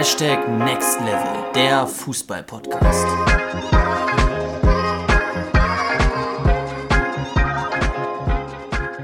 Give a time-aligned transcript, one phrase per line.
[0.00, 3.06] Hashtag Next Level, der Fußball-Podcast.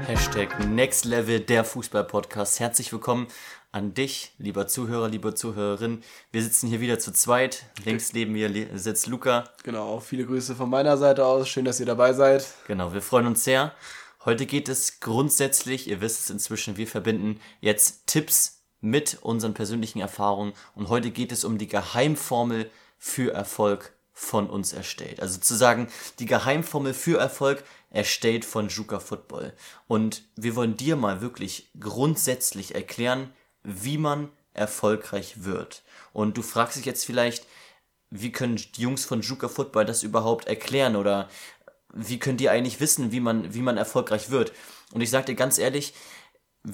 [0.07, 2.59] Hashtag Next Level, der Fußball-Podcast.
[2.59, 3.27] Herzlich willkommen
[3.71, 6.01] an dich, lieber Zuhörer, liebe Zuhörerin.
[6.31, 7.65] Wir sitzen hier wieder zu zweit.
[7.85, 9.43] Links neben mir sitzt Luca.
[9.61, 11.47] Genau, viele Grüße von meiner Seite aus.
[11.47, 12.47] Schön, dass ihr dabei seid.
[12.65, 13.71] Genau, wir freuen uns sehr.
[14.25, 19.99] Heute geht es grundsätzlich, ihr wisst es inzwischen, wir verbinden jetzt Tipps mit unseren persönlichen
[19.99, 25.19] Erfahrungen und heute geht es um die Geheimformel für Erfolg von uns erstellt.
[25.21, 29.53] Also zu sagen, die Geheimformel für Erfolg erstellt von Juka Football.
[29.87, 33.31] Und wir wollen dir mal wirklich grundsätzlich erklären,
[33.63, 35.83] wie man erfolgreich wird.
[36.13, 37.45] Und du fragst dich jetzt vielleicht,
[38.09, 41.29] wie können die Jungs von Juka Football das überhaupt erklären oder
[41.93, 44.51] wie könnt ihr eigentlich wissen, wie man, wie man erfolgreich wird?
[44.93, 45.93] Und ich sag dir ganz ehrlich,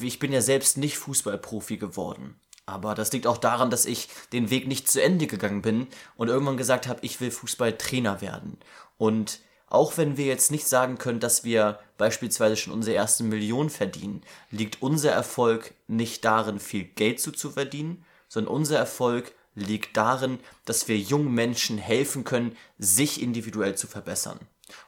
[0.02, 2.40] ich bin ja selbst nicht Fußballprofi geworden.
[2.66, 6.30] Aber das liegt auch daran, dass ich den Weg nicht zu Ende gegangen bin und
[6.30, 8.58] irgendwann gesagt habe, ich will Fußballtrainer werden.
[8.98, 13.70] Und auch wenn wir jetzt nicht sagen können, dass wir beispielsweise schon unsere ersten Millionen
[13.70, 19.98] verdienen, liegt unser Erfolg nicht darin, viel Geld zu, zu verdienen, sondern unser Erfolg liegt
[19.98, 24.40] darin, dass wir jungen Menschen helfen können, sich individuell zu verbessern.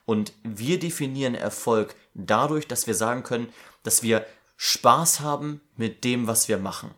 [0.06, 3.50] Und wir definieren Erfolg dadurch, dass wir sagen können,
[3.84, 4.26] dass wir
[4.58, 6.92] Spaß haben mit dem, was wir machen.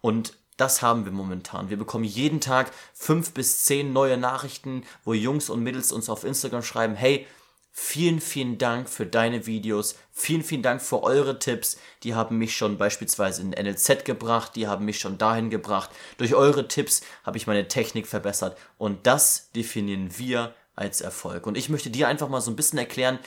[0.00, 1.70] Und das haben wir momentan.
[1.70, 6.24] Wir bekommen jeden Tag fünf bis zehn neue Nachrichten, wo Jungs und Mädels uns auf
[6.24, 7.26] Instagram schreiben, hey,
[7.72, 11.78] vielen, vielen Dank für deine Videos, vielen, vielen Dank für eure Tipps.
[12.02, 15.90] Die haben mich schon beispielsweise in NLZ gebracht, die haben mich schon dahin gebracht.
[16.18, 21.46] Durch eure Tipps habe ich meine Technik verbessert und das definieren wir als Erfolg.
[21.46, 23.18] Und ich möchte dir einfach mal so ein bisschen erklären,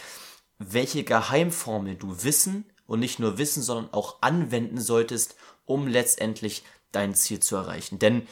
[0.59, 7.15] welche Geheimformel du wissen und nicht nur wissen, sondern auch anwenden solltest, um letztendlich dein
[7.15, 7.99] Ziel zu erreichen.
[7.99, 8.27] Denn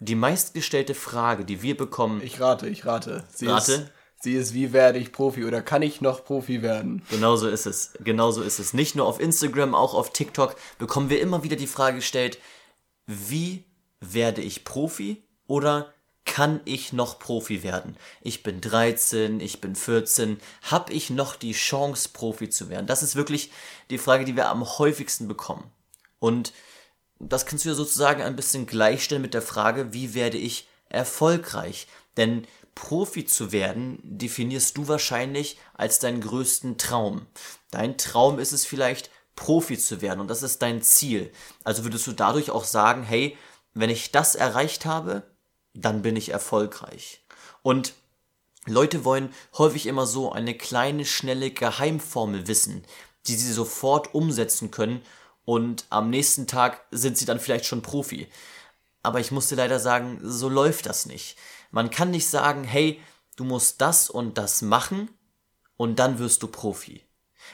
[0.00, 2.20] die meistgestellte Frage, die wir bekommen.
[2.24, 3.24] Ich rate, ich rate.
[3.32, 3.72] Sie rate.
[3.72, 7.02] Ist, sie ist, wie werde ich Profi oder kann ich noch Profi werden?
[7.10, 7.92] Genauso ist es.
[8.02, 8.74] Genauso ist es.
[8.74, 12.38] Nicht nur auf Instagram, auch auf TikTok bekommen wir immer wieder die Frage gestellt,
[13.06, 13.64] wie
[14.00, 15.92] werde ich Profi oder
[16.24, 17.96] kann ich noch Profi werden?
[18.20, 22.86] Ich bin 13, ich bin 14, habe ich noch die Chance, Profi zu werden?
[22.86, 23.50] Das ist wirklich
[23.90, 25.70] die Frage, die wir am häufigsten bekommen.
[26.18, 26.52] Und
[27.18, 31.86] das kannst du ja sozusagen ein bisschen gleichstellen mit der Frage, wie werde ich erfolgreich?
[32.16, 37.26] Denn Profi zu werden, definierst du wahrscheinlich als deinen größten Traum.
[37.70, 41.32] Dein Traum ist es vielleicht, Profi zu werden und das ist dein Ziel.
[41.64, 43.36] Also würdest du dadurch auch sagen, hey,
[43.74, 45.22] wenn ich das erreicht habe,
[45.74, 47.24] dann bin ich erfolgreich.
[47.62, 47.94] Und
[48.66, 52.84] Leute wollen häufig immer so eine kleine, schnelle Geheimformel wissen,
[53.26, 55.02] die sie sofort umsetzen können
[55.44, 58.28] und am nächsten Tag sind sie dann vielleicht schon Profi.
[59.02, 61.36] Aber ich muss dir leider sagen, so läuft das nicht.
[61.72, 63.00] Man kann nicht sagen, hey,
[63.36, 65.10] du musst das und das machen
[65.76, 67.02] und dann wirst du Profi.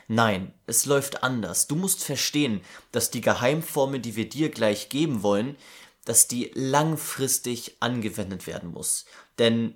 [0.06, 1.66] Nein, es läuft anders.
[1.66, 2.60] Du musst verstehen,
[2.92, 5.56] dass die Geheimformel, die wir dir gleich geben wollen,
[6.08, 9.04] dass die langfristig angewendet werden muss.
[9.38, 9.74] Denn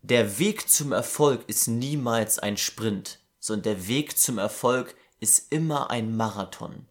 [0.00, 5.90] der Weg zum Erfolg ist niemals ein Sprint, sondern der Weg zum Erfolg ist immer
[5.90, 6.88] ein Marathon.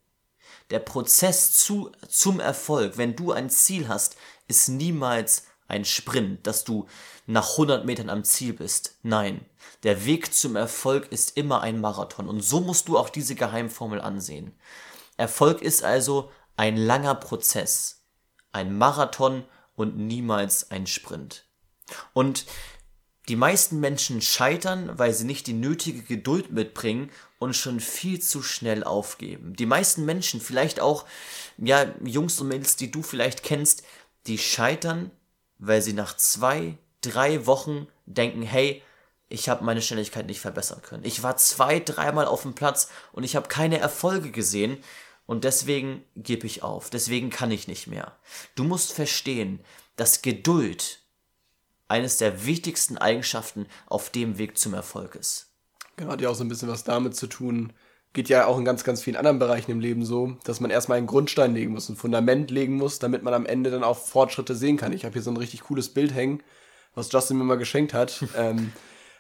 [0.70, 6.64] Der Prozess zu, zum Erfolg, wenn du ein Ziel hast, ist niemals ein Sprint, dass
[6.64, 6.86] du
[7.26, 9.00] nach 100 Metern am Ziel bist.
[9.02, 9.44] Nein,
[9.82, 14.00] der Weg zum Erfolg ist immer ein Marathon und so musst du auch diese Geheimformel
[14.00, 14.54] ansehen.
[15.18, 18.03] Erfolg ist also ein langer Prozess
[18.54, 19.44] ein Marathon
[19.76, 21.46] und niemals ein Sprint.
[22.14, 22.46] Und
[23.30, 27.10] die meisten Menschen scheitern, weil sie nicht die nötige Geduld mitbringen
[27.40, 29.56] und schon viel zu schnell aufgeben.
[29.56, 31.06] Die meisten Menschen, vielleicht auch
[31.58, 33.84] ja, Jungs und Mädels, die du vielleicht kennst,
[34.28, 35.12] die scheitern,
[35.58, 38.82] weil sie nach zwei, drei Wochen denken, hey,
[39.30, 41.06] ich habe meine Schnelligkeit nicht verbessern können.
[41.06, 44.84] Ich war zwei, dreimal auf dem Platz und ich habe keine Erfolge gesehen
[45.26, 48.18] und deswegen gebe ich auf, deswegen kann ich nicht mehr.
[48.56, 49.60] Du musst verstehen,
[49.96, 51.00] dass Geduld
[51.88, 55.54] eines der wichtigsten Eigenschaften auf dem Weg zum Erfolg ist.
[55.96, 57.74] Genau, hat ja auch so ein bisschen was damit zu tun.
[58.14, 60.98] Geht ja auch in ganz, ganz vielen anderen Bereichen im Leben so, dass man erstmal
[60.98, 64.56] einen Grundstein legen muss, ein Fundament legen muss, damit man am Ende dann auch Fortschritte
[64.56, 64.94] sehen kann.
[64.94, 66.42] Ich habe hier so ein richtig cooles Bild hängen,
[66.96, 68.24] was Justin mir mal geschenkt hat.
[68.38, 68.72] ähm,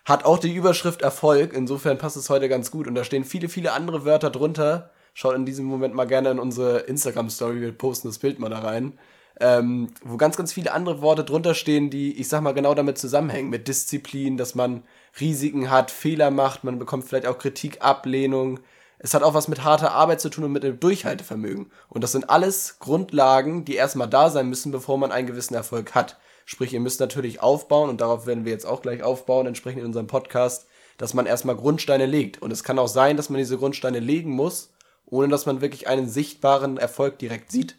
[0.06, 2.88] hat auch die Überschrift Erfolg, insofern passt es heute ganz gut.
[2.88, 6.40] Und da stehen viele, viele andere Wörter drunter, Schaut in diesem Moment mal gerne in
[6.40, 8.98] unsere Instagram-Story, wir posten das Bild mal da rein.
[9.40, 12.98] Ähm, wo ganz, ganz viele andere Worte drunter stehen, die, ich sag mal, genau damit
[13.00, 13.50] zusammenhängen.
[13.50, 14.84] Mit Disziplin, dass man
[15.20, 18.60] Risiken hat, Fehler macht, man bekommt vielleicht auch Kritik, Ablehnung,
[19.06, 21.70] Es hat auch was mit harter Arbeit zu tun und mit dem Durchhaltevermögen.
[21.90, 25.94] Und das sind alles Grundlagen, die erstmal da sein müssen, bevor man einen gewissen Erfolg
[25.94, 26.18] hat.
[26.46, 29.88] Sprich, ihr müsst natürlich aufbauen, und darauf werden wir jetzt auch gleich aufbauen, entsprechend in
[29.88, 30.68] unserem Podcast,
[30.98, 32.42] dass man erstmal Grundsteine legt.
[32.42, 34.73] Und es kann auch sein, dass man diese Grundsteine legen muss,
[35.06, 37.76] ohne dass man wirklich einen sichtbaren Erfolg direkt sieht,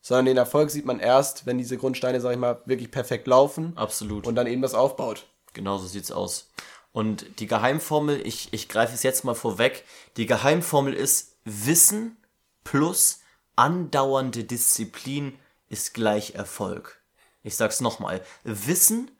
[0.00, 3.76] sondern den Erfolg sieht man erst, wenn diese Grundsteine, sag ich mal, wirklich perfekt laufen.
[3.76, 4.26] Absolut.
[4.26, 5.26] Und dann eben das aufbaut.
[5.52, 6.50] Genau so sieht's aus.
[6.92, 9.84] Und die Geheimformel, ich, ich greife es jetzt mal vorweg,
[10.16, 12.16] die Geheimformel ist Wissen
[12.64, 13.20] plus
[13.56, 15.38] andauernde Disziplin
[15.68, 17.00] ist gleich Erfolg.
[17.42, 18.22] Ich sag's nochmal.
[18.44, 19.10] Wissen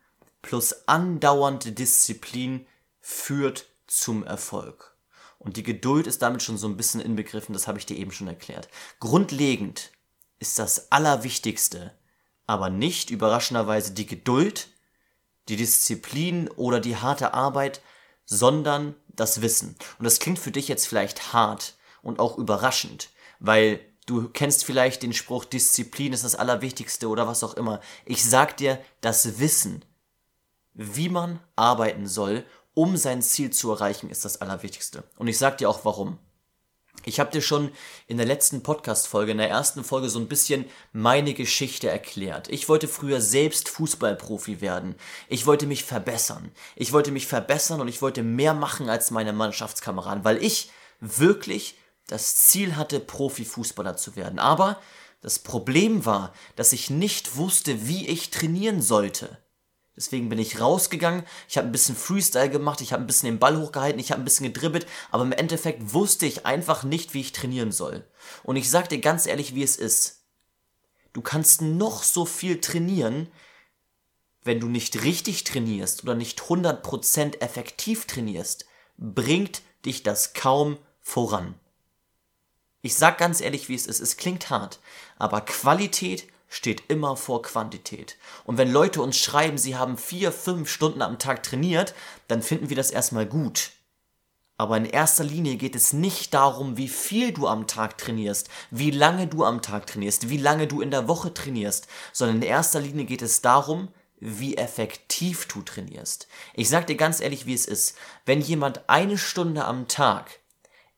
[0.43, 2.67] plus andauernde Disziplin
[3.01, 4.97] führt zum Erfolg.
[5.39, 8.11] Und die Geduld ist damit schon so ein bisschen inbegriffen, das habe ich dir eben
[8.11, 8.69] schon erklärt.
[8.99, 9.93] Grundlegend
[10.41, 11.93] ist das Allerwichtigste,
[12.47, 14.69] aber nicht überraschenderweise die Geduld,
[15.49, 17.81] die Disziplin oder die harte Arbeit,
[18.25, 19.77] sondern das Wissen.
[19.99, 25.03] Und das klingt für dich jetzt vielleicht hart und auch überraschend, weil du kennst vielleicht
[25.03, 27.81] den Spruch, Disziplin ist das Allerwichtigste oder was auch immer.
[28.05, 29.85] Ich sag dir, das Wissen,
[30.75, 32.45] wie man arbeiten soll,
[32.79, 35.03] um sein Ziel zu erreichen, ist das Allerwichtigste.
[35.17, 36.17] Und ich sag dir auch warum.
[37.05, 37.73] Ich habe dir schon
[38.07, 42.49] in der letzten Podcast-Folge, in der ersten Folge, so ein bisschen meine Geschichte erklärt.
[42.49, 44.95] Ich wollte früher selbst Fußballprofi werden.
[45.29, 46.53] Ich wollte mich verbessern.
[46.77, 50.71] Ich wollte mich verbessern und ich wollte mehr machen als meine Mannschaftskameraden, weil ich
[51.01, 51.77] wirklich
[52.07, 54.39] das Ziel hatte, Profifußballer zu werden.
[54.39, 54.81] Aber
[55.21, 59.37] das Problem war, dass ich nicht wusste, wie ich trainieren sollte.
[59.99, 63.41] Deswegen bin ich rausgegangen, ich habe ein bisschen Freestyle gemacht, ich habe ein bisschen den
[63.41, 67.21] Ball hochgehalten, ich habe ein bisschen gedribbelt, aber im Endeffekt wusste ich einfach nicht, wie
[67.21, 68.05] ich trainieren soll.
[68.45, 70.23] Und ich sag dir ganz ehrlich, wie es ist.
[71.15, 73.27] Du kannst noch so viel trainieren,
[74.45, 78.67] wenn du nicht richtig trainierst oder nicht 100% effektiv trainierst,
[78.99, 81.57] bringt dich das kaum voran.
[82.83, 83.99] Ich sag ganz ehrlich, wie es ist.
[83.99, 84.79] Es klingt hart,
[85.19, 88.17] aber Qualität steht immer vor Quantität.
[88.45, 91.95] Und wenn Leute uns schreiben, sie haben vier, fünf Stunden am Tag trainiert,
[92.27, 93.71] dann finden wir das erstmal gut.
[94.57, 98.91] Aber in erster Linie geht es nicht darum, wie viel du am Tag trainierst, wie
[98.91, 102.81] lange du am Tag trainierst, wie lange du in der Woche trainierst, sondern in erster
[102.81, 106.27] Linie geht es darum, wie effektiv du trainierst.
[106.55, 107.97] Ich sag dir ganz ehrlich, wie es ist.
[108.27, 110.41] Wenn jemand eine Stunde am Tag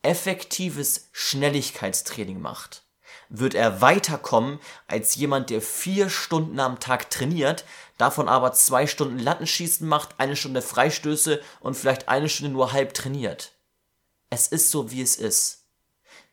[0.03, 2.85] effektives Schnelligkeitstraining macht,
[3.31, 7.65] wird er weiterkommen als jemand, der vier Stunden am Tag trainiert,
[7.97, 12.93] davon aber zwei Stunden Lattenschießen macht, eine Stunde Freistöße und vielleicht eine Stunde nur halb
[12.93, 13.53] trainiert.
[14.29, 15.65] Es ist so, wie es ist.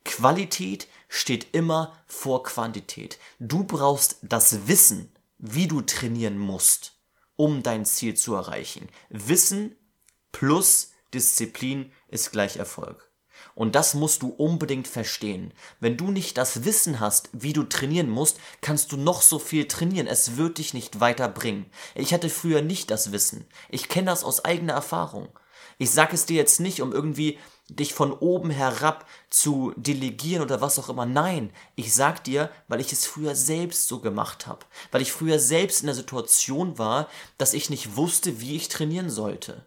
[0.03, 3.19] Qualität steht immer vor Quantität.
[3.39, 6.93] Du brauchst das Wissen, wie du trainieren musst,
[7.35, 8.89] um dein Ziel zu erreichen.
[9.09, 9.75] Wissen
[10.31, 13.06] plus Disziplin ist gleich Erfolg.
[13.57, 15.51] Und das musst du unbedingt verstehen.
[15.79, 19.67] Wenn du nicht das Wissen hast, wie du trainieren musst, kannst du noch so viel
[19.67, 20.05] trainieren.
[20.05, 21.65] Es wird dich nicht weiterbringen.
[21.95, 23.47] Ich hatte früher nicht das Wissen.
[23.69, 25.29] Ich kenne das aus eigener Erfahrung.
[25.79, 30.61] Ich sage es dir jetzt nicht, um irgendwie dich von oben herab zu delegieren oder
[30.61, 31.07] was auch immer.
[31.07, 34.67] Nein, ich sag dir, weil ich es früher selbst so gemacht habe.
[34.91, 39.09] Weil ich früher selbst in der Situation war, dass ich nicht wusste, wie ich trainieren
[39.09, 39.65] sollte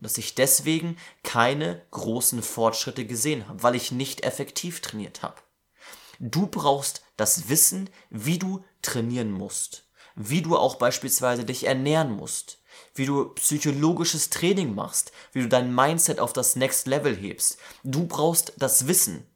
[0.00, 5.36] dass ich deswegen keine großen Fortschritte gesehen habe, weil ich nicht effektiv trainiert habe.
[6.18, 9.84] Du brauchst das Wissen, wie du trainieren musst,
[10.14, 12.58] wie du auch beispielsweise dich ernähren musst,
[12.94, 17.58] wie du psychologisches Training machst, wie du dein Mindset auf das Next Level hebst.
[17.84, 19.26] Du brauchst das Wissen.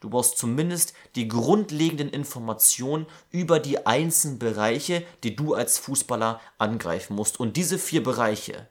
[0.00, 7.14] Du brauchst zumindest die grundlegenden Informationen über die einzelnen Bereiche, die du als Fußballer angreifen
[7.14, 7.38] musst.
[7.38, 8.68] Und diese vier Bereiche,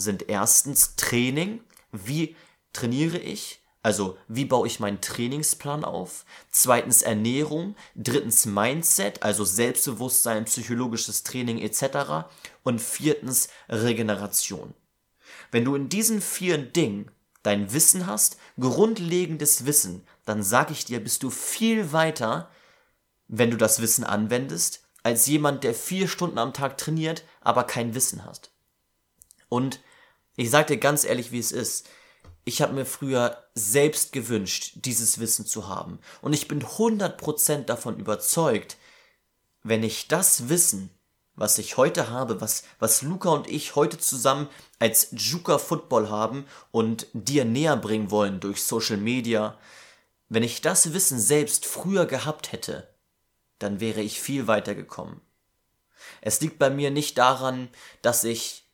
[0.00, 1.60] sind erstens Training.
[1.92, 2.36] Wie
[2.72, 3.60] trainiere ich?
[3.82, 6.26] Also, wie baue ich meinen Trainingsplan auf?
[6.50, 7.76] Zweitens Ernährung.
[7.94, 12.28] Drittens Mindset, also Selbstbewusstsein, psychologisches Training etc.
[12.62, 14.74] Und viertens Regeneration.
[15.50, 17.10] Wenn du in diesen vier Dingen
[17.42, 22.50] dein Wissen hast, grundlegendes Wissen, dann sag ich dir, bist du viel weiter,
[23.28, 27.94] wenn du das Wissen anwendest, als jemand, der vier Stunden am Tag trainiert, aber kein
[27.94, 28.50] Wissen hat.
[29.48, 29.80] Und
[30.36, 31.88] ich sag dir ganz ehrlich, wie es ist.
[32.44, 35.98] Ich habe mir früher selbst gewünscht, dieses Wissen zu haben.
[36.22, 38.76] Und ich bin 100% davon überzeugt,
[39.62, 40.90] wenn ich das Wissen,
[41.34, 46.46] was ich heute habe, was, was Luca und ich heute zusammen als Juka Football haben
[46.70, 49.58] und dir näher bringen wollen durch Social Media,
[50.28, 52.88] wenn ich das Wissen selbst früher gehabt hätte,
[53.58, 55.20] dann wäre ich viel weiter gekommen.
[56.20, 57.68] Es liegt bei mir nicht daran,
[58.02, 58.69] dass ich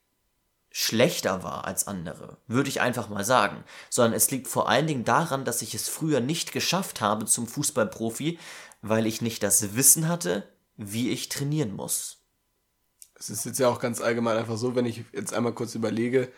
[0.78, 5.06] schlechter war als andere, würde ich einfach mal sagen, sondern es liegt vor allen Dingen
[5.06, 8.38] daran, dass ich es früher nicht geschafft habe zum Fußballprofi,
[8.82, 12.18] weil ich nicht das Wissen hatte, wie ich trainieren muss.
[13.14, 16.30] Es ist jetzt ja auch ganz allgemein einfach so, wenn ich jetzt einmal kurz überlege,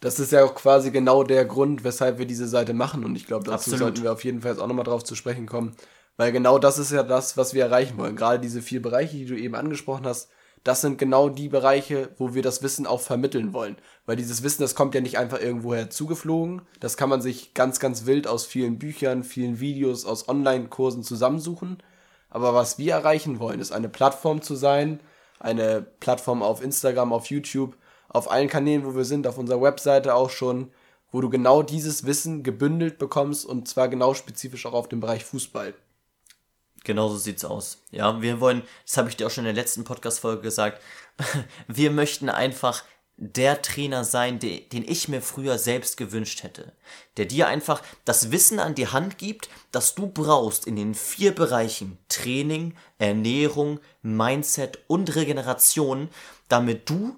[0.00, 3.26] das ist ja auch quasi genau der Grund, weshalb wir diese Seite machen und ich
[3.26, 3.78] glaube, dazu Absolut.
[3.80, 5.76] sollten wir auf jeden Fall jetzt auch nochmal drauf zu sprechen kommen,
[6.16, 8.16] weil genau das ist ja das, was wir erreichen wollen.
[8.16, 10.30] Gerade diese vier Bereiche, die du eben angesprochen hast,
[10.64, 13.76] das sind genau die Bereiche, wo wir das Wissen auch vermitteln wollen.
[14.06, 16.62] Weil dieses Wissen, das kommt ja nicht einfach irgendwoher zugeflogen.
[16.80, 21.82] Das kann man sich ganz, ganz wild aus vielen Büchern, vielen Videos, aus Online-Kursen zusammensuchen.
[22.30, 25.00] Aber was wir erreichen wollen, ist eine Plattform zu sein,
[25.38, 27.76] eine Plattform auf Instagram, auf YouTube,
[28.08, 30.70] auf allen Kanälen, wo wir sind, auf unserer Webseite auch schon,
[31.12, 35.24] wo du genau dieses Wissen gebündelt bekommst und zwar genau spezifisch auch auf dem Bereich
[35.24, 35.74] Fußball.
[36.84, 37.82] Genau so sieht's aus.
[37.90, 40.80] Ja, wir wollen, das habe ich dir auch schon in der letzten Podcast-Folge gesagt,
[41.66, 42.84] wir möchten einfach
[43.16, 46.72] der Trainer sein, den ich mir früher selbst gewünscht hätte.
[47.16, 51.32] Der dir einfach das Wissen an die Hand gibt, das du brauchst in den vier
[51.32, 56.08] Bereichen Training, Ernährung, Mindset und Regeneration,
[56.48, 57.16] damit du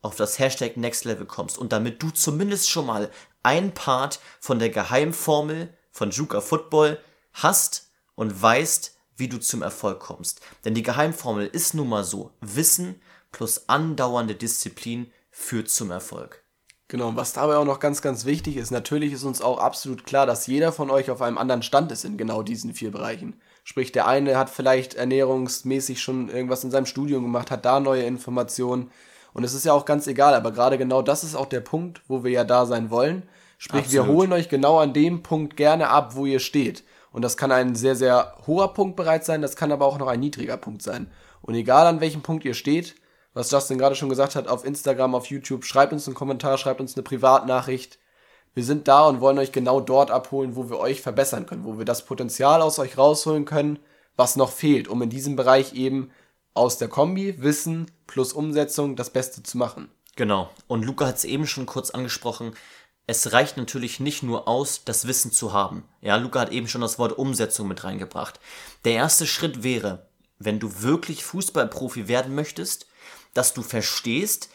[0.00, 3.10] auf das Hashtag Next Level kommst und damit du zumindest schon mal
[3.42, 6.98] ein Part von der Geheimformel von Juka Football
[7.32, 10.40] hast und weißt, wie du zum Erfolg kommst.
[10.64, 13.00] Denn die Geheimformel ist nun mal so, Wissen
[13.30, 16.42] plus andauernde Disziplin führt zum Erfolg.
[16.88, 20.04] Genau, und was dabei auch noch ganz, ganz wichtig ist, natürlich ist uns auch absolut
[20.04, 23.40] klar, dass jeder von euch auf einem anderen Stand ist in genau diesen vier Bereichen.
[23.62, 28.02] Sprich, der eine hat vielleicht ernährungsmäßig schon irgendwas in seinem Studium gemacht, hat da neue
[28.02, 28.90] Informationen.
[29.34, 32.02] Und es ist ja auch ganz egal, aber gerade genau das ist auch der Punkt,
[32.08, 33.22] wo wir ja da sein wollen.
[33.56, 34.06] Sprich, Absolut.
[34.08, 36.82] wir holen euch genau an dem Punkt gerne ab, wo ihr steht.
[37.12, 40.08] Und das kann ein sehr, sehr hoher Punkt bereits sein, das kann aber auch noch
[40.08, 41.10] ein niedriger Punkt sein.
[41.42, 42.94] Und egal an welchem Punkt ihr steht,
[43.34, 46.80] was Justin gerade schon gesagt hat, auf Instagram, auf YouTube, schreibt uns einen Kommentar, schreibt
[46.80, 47.98] uns eine Privatnachricht.
[48.54, 51.78] Wir sind da und wollen euch genau dort abholen, wo wir euch verbessern können, wo
[51.78, 53.78] wir das Potenzial aus euch rausholen können,
[54.16, 56.10] was noch fehlt, um in diesem Bereich eben
[56.54, 59.90] aus der Kombi Wissen plus Umsetzung das Beste zu machen.
[60.16, 60.50] Genau.
[60.66, 62.52] Und Luca hat es eben schon kurz angesprochen
[63.12, 65.84] es reicht natürlich nicht nur aus, das Wissen zu haben.
[66.00, 68.40] Ja, Luca hat eben schon das Wort Umsetzung mit reingebracht.
[68.86, 70.06] Der erste Schritt wäre,
[70.38, 72.86] wenn du wirklich Fußballprofi werden möchtest,
[73.34, 74.48] dass du verstehst,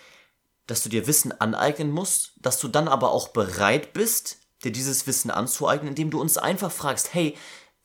[0.66, 5.06] dass du dir Wissen aneignen musst, dass du dann aber auch bereit bist, dir dieses
[5.06, 7.38] Wissen anzueignen, indem du uns einfach fragst, hey,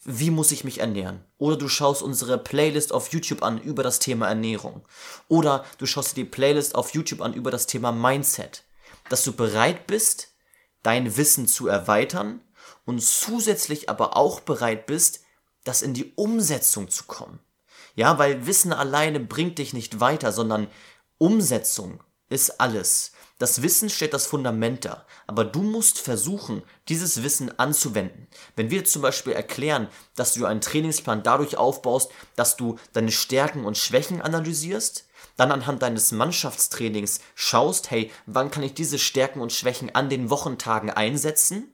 [0.04, 1.22] wie muss ich mich ernähren?
[1.36, 4.86] Oder du schaust unsere Playlist auf YouTube an über das Thema Ernährung.
[5.28, 8.64] Oder du schaust dir die Playlist auf YouTube an über das Thema Mindset.
[9.10, 10.31] Dass du bereit bist,
[10.82, 12.40] dein Wissen zu erweitern
[12.84, 15.20] und zusätzlich aber auch bereit bist,
[15.64, 17.38] das in die Umsetzung zu kommen.
[17.94, 20.68] Ja, weil Wissen alleine bringt dich nicht weiter, sondern
[21.18, 23.12] Umsetzung ist alles.
[23.38, 28.28] Das Wissen stellt das Fundament dar, aber du musst versuchen, dieses Wissen anzuwenden.
[28.54, 33.64] Wenn wir zum Beispiel erklären, dass du einen Trainingsplan dadurch aufbaust, dass du deine Stärken
[33.64, 39.52] und Schwächen analysierst, dann anhand deines Mannschaftstrainings schaust, hey, wann kann ich diese Stärken und
[39.52, 41.72] Schwächen an den Wochentagen einsetzen?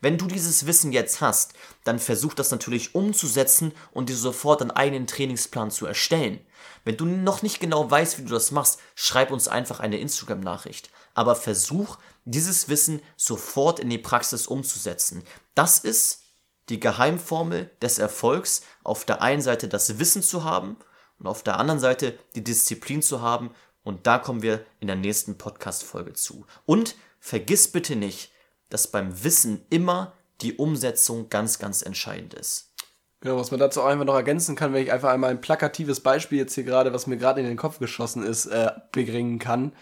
[0.00, 4.70] Wenn du dieses Wissen jetzt hast, dann versuch das natürlich umzusetzen und dir sofort einen
[4.70, 6.40] eigenen Trainingsplan zu erstellen.
[6.84, 10.90] Wenn du noch nicht genau weißt, wie du das machst, schreib uns einfach eine Instagram-Nachricht.
[11.14, 15.22] Aber versuch, dieses Wissen sofort in die Praxis umzusetzen.
[15.54, 16.22] Das ist
[16.68, 20.76] die Geheimformel des Erfolgs, auf der einen Seite das Wissen zu haben
[21.18, 23.50] und auf der anderen Seite die Disziplin zu haben.
[23.82, 26.44] Und da kommen wir in der nächsten Podcast-Folge zu.
[26.64, 28.32] Und vergiss bitte nicht,
[28.68, 32.72] dass beim Wissen immer die Umsetzung ganz, ganz entscheidend ist.
[33.20, 36.00] Genau, was man dazu auch einfach noch ergänzen kann, wenn ich einfach einmal ein plakatives
[36.00, 39.72] Beispiel jetzt hier gerade, was mir gerade in den Kopf geschossen ist, äh, bringen kann.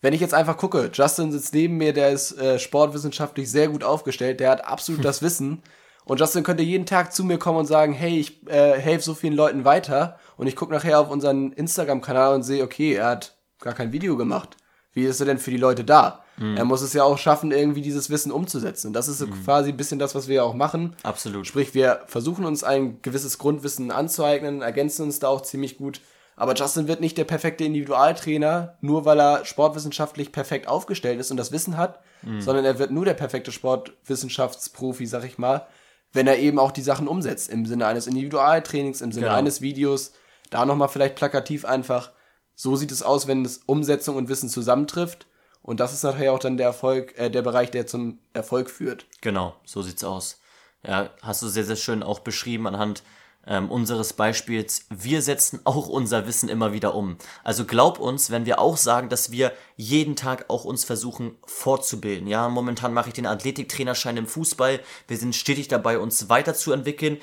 [0.00, 3.82] Wenn ich jetzt einfach gucke, Justin sitzt neben mir, der ist äh, sportwissenschaftlich sehr gut
[3.82, 5.62] aufgestellt, der hat absolut das Wissen.
[6.04, 9.14] Und Justin könnte jeden Tag zu mir kommen und sagen, hey, ich äh, helfe so
[9.14, 13.36] vielen Leuten weiter und ich gucke nachher auf unseren Instagram-Kanal und sehe, okay, er hat
[13.60, 14.56] gar kein Video gemacht.
[14.92, 16.24] Wie ist er denn für die Leute da?
[16.36, 16.56] Mhm.
[16.56, 18.88] Er muss es ja auch schaffen, irgendwie dieses Wissen umzusetzen.
[18.88, 19.44] Und das ist mhm.
[19.44, 20.94] quasi ein bisschen das, was wir auch machen.
[21.02, 21.46] Absolut.
[21.46, 26.00] Sprich, wir versuchen uns ein gewisses Grundwissen anzueignen, ergänzen uns da auch ziemlich gut.
[26.36, 31.36] Aber Justin wird nicht der perfekte Individualtrainer, nur weil er sportwissenschaftlich perfekt aufgestellt ist und
[31.36, 32.40] das Wissen hat, mhm.
[32.40, 35.66] sondern er wird nur der perfekte Sportwissenschaftsprofi, sag ich mal,
[36.14, 39.36] wenn er eben auch die Sachen umsetzt, im Sinne eines Individualtrainings, im Sinne genau.
[39.36, 40.12] eines Videos,
[40.50, 42.12] da nochmal vielleicht plakativ einfach,
[42.54, 45.26] so sieht es aus, wenn es Umsetzung und Wissen zusammentrifft.
[45.60, 49.06] Und das ist nachher auch dann der Erfolg, äh, der Bereich, der zum Erfolg führt.
[49.22, 50.40] Genau, so sieht's aus.
[50.86, 53.02] Ja, hast du sehr, sehr schön auch beschrieben anhand
[53.46, 57.16] ähm, unseres Beispiels, wir setzen auch unser Wissen immer wieder um.
[57.42, 62.26] Also glaub uns, wenn wir auch sagen, dass wir jeden Tag auch uns versuchen fortzubilden.
[62.26, 64.80] Ja, momentan mache ich den Athletiktrainerschein im Fußball.
[65.08, 67.18] Wir sind stetig dabei, uns weiterzuentwickeln.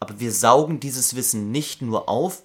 [0.00, 2.42] Aber wir saugen dieses Wissen nicht nur auf,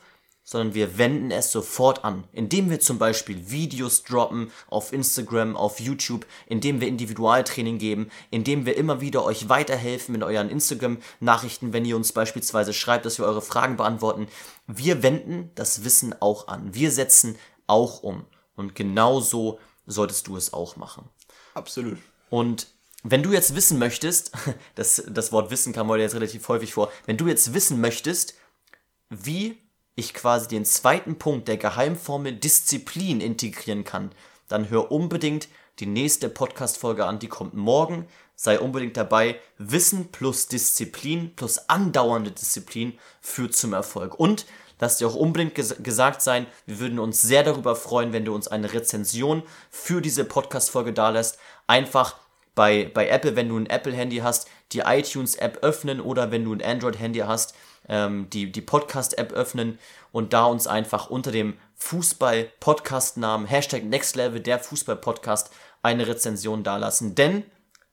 [0.49, 5.81] sondern wir wenden es sofort an, indem wir zum Beispiel Videos droppen auf Instagram, auf
[5.81, 11.83] YouTube, indem wir Individualtraining geben, indem wir immer wieder euch weiterhelfen mit euren Instagram-Nachrichten, wenn
[11.83, 14.29] ihr uns beispielsweise schreibt, dass wir eure Fragen beantworten.
[14.67, 16.73] Wir wenden das Wissen auch an.
[16.73, 17.35] Wir setzen
[17.67, 18.25] auch um.
[18.55, 21.09] Und genau so solltest du es auch machen.
[21.55, 21.97] Absolut.
[22.29, 22.67] Und
[23.03, 24.31] wenn du jetzt wissen möchtest,
[24.75, 28.35] das, das Wort Wissen kam heute jetzt relativ häufig vor, wenn du jetzt wissen möchtest,
[29.09, 29.57] wie
[29.97, 34.11] ich quasi den zweiten Punkt der Geheimformel Disziplin integrieren kann,
[34.47, 35.49] dann hör unbedingt
[35.79, 38.07] die nächste Podcast-Folge an, die kommt morgen.
[38.35, 39.39] Sei unbedingt dabei.
[39.57, 44.19] Wissen plus Disziplin plus andauernde Disziplin führt zum Erfolg.
[44.19, 44.45] Und
[44.79, 48.35] lass dir auch unbedingt ges gesagt sein, wir würden uns sehr darüber freuen, wenn du
[48.35, 51.39] uns eine Rezension für diese Podcast-Folge dalässt.
[51.65, 52.17] Einfach
[52.53, 56.61] bei, bei Apple, wenn du ein Apple-Handy hast, die iTunes-App öffnen oder wenn du ein
[56.61, 57.55] Android-Handy hast,
[57.89, 59.79] ähm, die, die Podcast-App öffnen
[60.11, 65.51] und da uns einfach unter dem Fußball-Podcast-Namen Hashtag NextLevel, der Fußball-Podcast,
[65.81, 67.15] eine Rezension dalassen.
[67.15, 67.43] Denn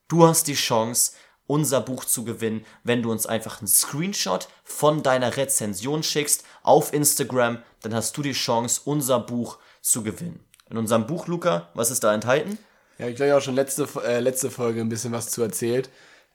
[0.07, 1.13] du hast die Chance,
[1.47, 6.93] unser Buch zu gewinnen, wenn du uns einfach einen Screenshot von deiner Rezension schickst auf
[6.93, 10.43] Instagram, dann hast du die Chance, unser Buch zu gewinnen.
[10.69, 12.57] In unserem Buch, Luca, was ist da enthalten?
[12.97, 15.89] Ja, ich glaube, ich auch schon letzte, äh, letzte Folge ein bisschen was zu erzählt.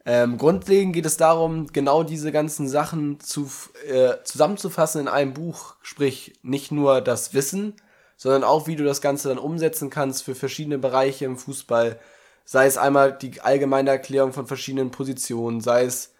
[0.06, 3.50] Ähm, grundlegend geht es darum, genau diese ganzen Sachen zu,
[3.86, 5.76] äh, zusammenzufassen in einem Buch.
[5.82, 7.74] Sprich, nicht nur das Wissen,
[8.16, 11.98] sondern auch, wie du das Ganze dann umsetzen kannst für verschiedene Bereiche im Fußball.
[12.44, 16.12] Sei es einmal die allgemeine Erklärung von verschiedenen Positionen, sei es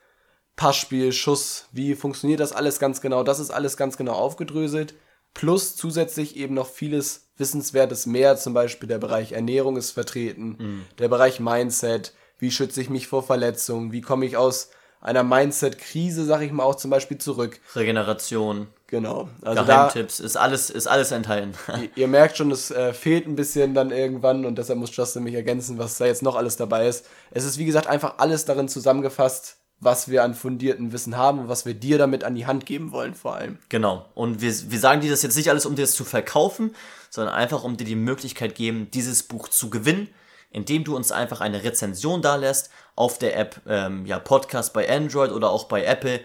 [0.56, 3.22] Passspiel, Schuss, wie funktioniert das alles ganz genau.
[3.22, 4.94] Das ist alles ganz genau aufgedröselt.
[5.32, 10.84] Plus zusätzlich eben noch vieles Wissenswertes mehr, zum Beispiel der Bereich Ernährung ist vertreten, mhm.
[10.98, 14.70] der Bereich Mindset, wie schütze ich mich vor Verletzungen, wie komme ich aus
[15.00, 17.58] einer Mindset-Krise, sag ich mal, auch zum Beispiel zurück.
[17.74, 18.68] Regeneration.
[18.86, 19.28] Genau.
[19.42, 21.54] Also Geheimtipps, da, ist alles, ist alles enthalten.
[21.80, 25.22] ihr, ihr, merkt schon, es äh, fehlt ein bisschen dann irgendwann und deshalb muss Justin
[25.22, 27.06] mich ergänzen, was da jetzt noch alles dabei ist.
[27.30, 31.48] Es ist, wie gesagt, einfach alles darin zusammengefasst, was wir an fundierten Wissen haben und
[31.48, 33.58] was wir dir damit an die Hand geben wollen, vor allem.
[33.70, 34.04] Genau.
[34.14, 36.74] Und wir, wir sagen dir das jetzt nicht alles, um dir das zu verkaufen,
[37.08, 40.08] sondern einfach, um dir die Möglichkeit geben, dieses Buch zu gewinnen
[40.50, 45.32] indem du uns einfach eine Rezension dalässt auf der App ähm, ja, Podcast bei Android
[45.32, 46.20] oder auch bei Apple,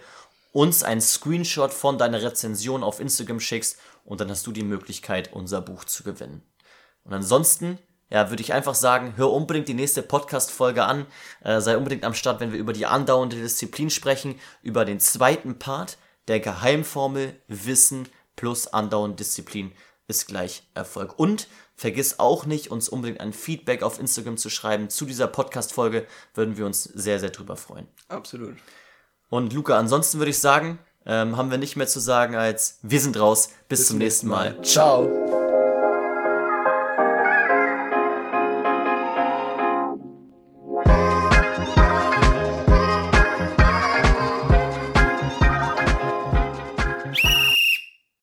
[0.51, 5.33] uns einen Screenshot von deiner Rezension auf Instagram schickst und dann hast du die Möglichkeit,
[5.33, 6.41] unser Buch zu gewinnen.
[7.03, 7.77] Und ansonsten,
[8.09, 11.05] ja, würde ich einfach sagen, hör unbedingt die nächste Podcast-Folge an,
[11.43, 15.59] äh, sei unbedingt am Start, wenn wir über die andauernde Disziplin sprechen, über den zweiten
[15.59, 19.71] Part der Geheimformel Wissen plus andauernde Disziplin
[20.07, 21.17] ist gleich Erfolg.
[21.19, 26.07] Und vergiss auch nicht, uns unbedingt ein Feedback auf Instagram zu schreiben zu dieser Podcast-Folge.
[26.33, 27.87] Würden wir uns sehr, sehr drüber freuen.
[28.07, 28.55] Absolut.
[29.29, 32.99] Und Luca, ansonsten würde ich sagen, ähm, haben wir nicht mehr zu sagen als wir
[32.99, 33.49] sind raus.
[33.67, 34.53] Bis, Bis zum nächsten Mal.
[34.53, 34.63] Mal.
[34.63, 35.24] Ciao.